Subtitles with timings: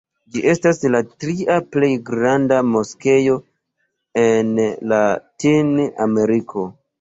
[0.35, 3.37] Ĝi estas la tria plej granda moskeo
[4.23, 4.51] en
[4.95, 6.67] Latin-Ameriko.